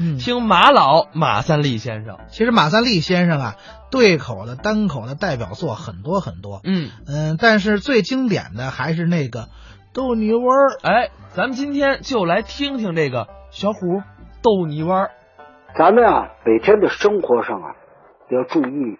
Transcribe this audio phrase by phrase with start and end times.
[0.00, 2.18] 嗯听马老马三立先生。
[2.28, 3.54] 其实马三立先生啊，
[3.90, 6.60] 对口的单口的代表作很多很多。
[6.64, 9.48] 嗯，嗯，但是最经典的还是那个
[9.92, 10.68] 逗你玩儿。
[10.82, 14.02] 哎，咱们今天就来听听这个小虎
[14.42, 15.10] 逗你玩儿。
[15.76, 17.74] 咱们啊，每天的生活上啊，
[18.30, 18.98] 要注意，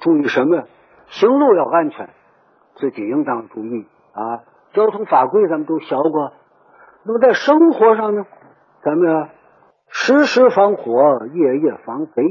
[0.00, 0.64] 注意什么？
[1.10, 2.10] 行路要安全，
[2.76, 4.44] 自己应当注意啊。
[4.74, 6.32] 交通法规咱们都学过。
[7.04, 8.24] 那么在生活上呢，
[8.84, 9.28] 咱们啊，
[9.88, 10.92] 时时防火，
[11.32, 12.22] 夜夜防贼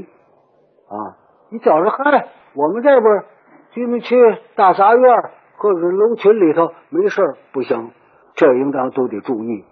[0.90, 1.18] 啊。
[1.50, 3.24] 你觉着嗨，我们这边
[3.72, 4.16] 居民区
[4.56, 5.24] 大杂院
[5.58, 7.92] 或者楼群里头没事不行，
[8.36, 9.66] 这应当都得注意。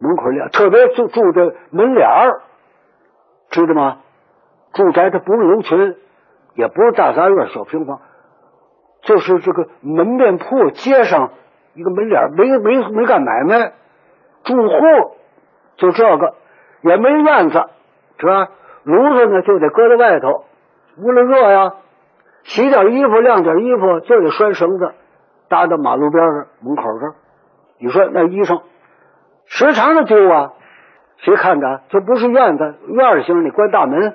[0.00, 2.42] 门口亮，特别就住这门脸儿。
[3.50, 3.98] 知道吗？
[4.72, 5.96] 住宅它不是楼群，
[6.56, 8.00] 也不是大杂院、小平房，
[9.02, 11.30] 就是这个门面铺街上
[11.74, 13.72] 一个门脸，没没没干买卖，
[14.42, 14.72] 住户
[15.76, 16.34] 就这个，
[16.84, 17.64] 也没院子，
[18.18, 18.48] 是吧？
[18.84, 20.44] 炉子呢就得搁在外头，
[20.98, 21.74] 屋里热呀，
[22.42, 24.92] 洗点衣服、晾点衣服就得拴绳子，
[25.48, 27.14] 搭到马路边上门口这儿。
[27.78, 28.60] 你说那衣裳
[29.46, 30.52] 时常的丢啊？
[31.16, 31.80] 谁看着？
[31.88, 34.14] 这不是院子，院儿型，你关大门，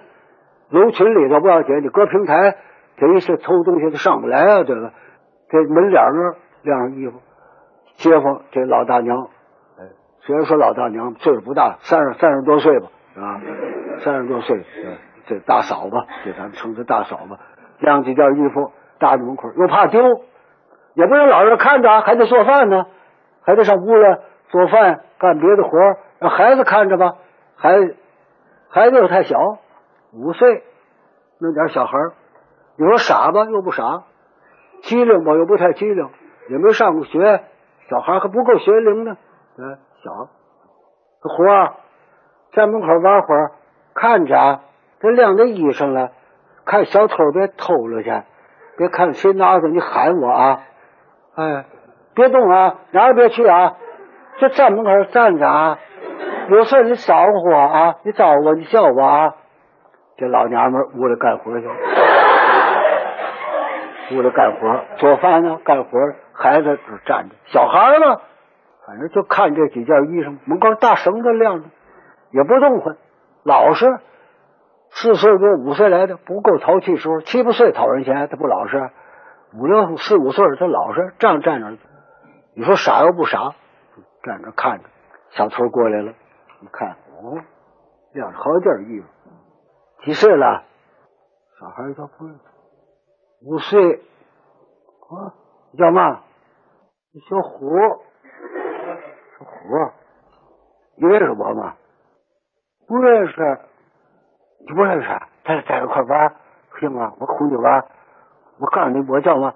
[0.70, 2.56] 楼群里头不要紧，你搁平台，
[2.98, 4.64] 这一是偷东西都上不来啊！
[4.64, 4.92] 这个，
[5.50, 7.20] 这门脸那儿晾上衣服，
[7.96, 9.30] 街坊这老大娘，
[10.30, 13.42] 虽然说老大娘岁数不大，三十三十多岁吧，啊，
[14.04, 14.64] 三十多岁，
[15.26, 17.36] 这大嫂子，给咱们称之大嫂子，
[17.80, 20.00] 晾几件衣服搭在门口，又怕丢，
[20.94, 22.86] 也不能老是看着，还得做饭呢，
[23.42, 24.18] 还得上屋里
[24.50, 25.80] 做饭干别的活。
[26.20, 27.16] 让孩子看着吧，
[27.56, 27.72] 孩
[28.70, 29.36] 孩子又太小，
[30.14, 30.64] 五岁，
[31.40, 31.98] 弄点小孩
[32.78, 34.04] 你说傻吧又不傻，
[34.84, 36.08] 机灵吧又不太机灵，
[36.52, 37.42] 也没上过学，
[37.90, 39.18] 小孩还不够学龄呢，
[39.58, 40.30] 嗯，小，
[41.22, 41.74] 这活儿
[42.54, 43.52] 在门口玩会儿，
[43.94, 44.60] 看着
[45.00, 46.12] 这晾着衣裳了，
[46.66, 48.12] 看小偷别偷了去，
[48.78, 50.62] 别看谁拿着你喊我啊，
[51.36, 51.66] 哎，
[52.16, 53.76] 别动啊，哪儿也别去啊，
[54.40, 55.78] 就站门口站着啊。
[56.50, 57.96] 有事你招呼我啊！
[58.04, 59.36] 你招呼我，你叫我啊！
[60.18, 61.68] 这老娘们屋里干活去，
[64.16, 65.90] 屋里干活，做饭呢，干活。
[66.34, 68.20] 孩子这站着，小孩呢，
[68.90, 71.70] 反正就看这几件衣裳，门口大绳子晾着，
[72.32, 72.98] 也不动换，
[73.44, 73.86] 老实。
[74.90, 78.90] 四岁多五岁来的不够淘气时候，七八岁讨人嫌，他不老实。
[79.54, 81.78] 五六四五岁他老实，这样站着。
[82.56, 83.54] 你说傻又不傻，
[84.24, 84.86] 站着看着，
[85.34, 86.12] 小偷过来了。
[86.62, 87.38] 一看，哦，
[88.14, 89.08] 晾着好几件衣服，
[90.04, 90.64] 几岁了？
[91.60, 92.26] 小孩叫不
[93.46, 95.14] 五岁，啊，
[95.78, 96.22] 叫嘛？
[97.30, 97.68] 小虎，
[99.70, 99.94] 我，
[100.96, 101.76] 你认识我吗？
[102.88, 103.60] 不认识，
[104.68, 105.08] 你不认识？
[105.46, 106.36] 咱俩在一块玩
[106.80, 107.14] 行吗？
[107.20, 107.86] 我哄你玩，
[108.60, 109.54] 我告诉你，我叫嘛？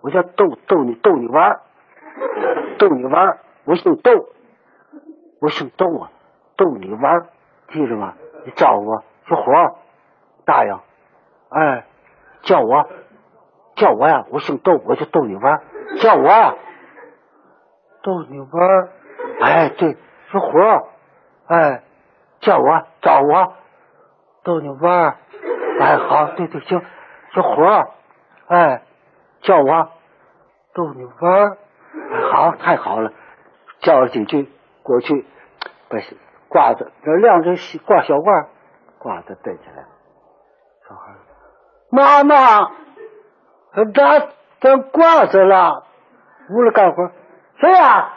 [0.00, 1.60] 我叫逗逗你逗你玩，
[2.78, 4.28] 逗你玩，我姓窦，
[5.40, 6.10] 我姓窦啊。
[6.56, 7.26] 逗你玩，
[7.68, 8.14] 记着吗？
[8.44, 9.74] 你招呼我，小伙儿，
[10.46, 10.78] 答应。
[11.50, 11.84] 哎，
[12.42, 12.88] 叫我，
[13.74, 14.24] 叫我呀！
[14.30, 15.60] 我姓窦，我就逗你玩，
[16.00, 16.58] 叫我，
[18.02, 18.88] 逗你玩。
[19.46, 19.96] 哎，对，
[20.32, 20.84] 小伙儿，
[21.46, 21.82] 哎，
[22.40, 23.54] 叫我，找我，
[24.42, 25.16] 逗你玩儿。
[25.80, 26.82] 哎，好，对对，行，
[27.32, 27.88] 小伙儿，
[28.48, 28.82] 哎，
[29.42, 29.90] 叫我，
[30.74, 31.56] 逗你玩。
[32.12, 33.12] 哎，好，太好了，
[33.80, 34.50] 叫了几句，
[34.82, 35.24] 过去
[35.88, 35.98] 把。
[36.48, 38.46] 褂子这晾着挂小褂，
[39.00, 39.84] 褂子戴起来。
[40.88, 41.12] 小孩，
[41.90, 42.70] 妈妈，
[43.92, 43.92] 咱
[44.60, 45.84] 咱褂子了，
[46.50, 47.10] 屋里干活。
[47.58, 48.14] 谁呀？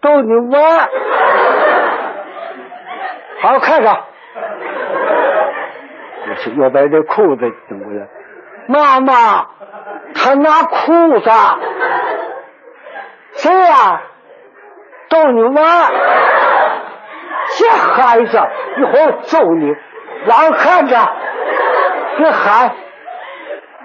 [0.00, 0.62] 逗你玩。
[3.40, 3.90] 好，看着。
[6.28, 8.06] 我去，又把这裤子整过来。
[8.68, 9.46] 妈妈，
[10.14, 11.30] 他拿裤子。
[13.32, 14.02] 谁呀？
[15.08, 15.56] 逗你玩。
[17.56, 18.38] 这孩子，
[18.76, 19.74] 一会儿我揍你！
[20.26, 20.96] 老实看着，
[22.18, 22.74] 别喊。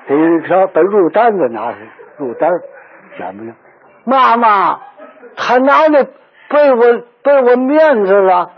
[0.06, 0.14] 得
[0.48, 1.80] 说把入单子拿上，
[2.18, 2.50] 入单
[3.18, 3.56] 想不想？
[4.06, 4.82] 妈妈，
[5.36, 8.52] 他拿那被我被我面子了。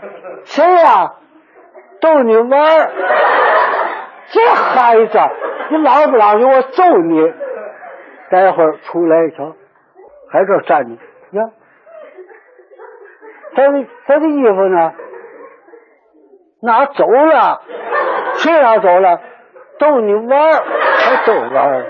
[0.44, 1.14] 谁呀？
[1.98, 2.90] 逗你玩
[4.28, 5.18] 这孩子，
[5.70, 7.32] 你老不老实，我揍你！
[8.30, 9.56] 待会儿出来一瞧，
[10.30, 10.92] 还这站着
[11.38, 11.50] 呀？
[13.54, 14.92] 他的他的衣服呢？
[16.60, 17.62] 拿走了？
[18.34, 19.20] 谁拿走了？
[19.78, 21.86] 逗你玩还逗玩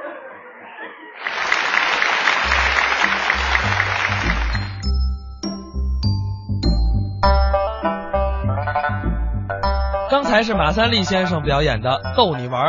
[10.16, 12.64] 刚才是马三立先生表演的《逗你玩儿》。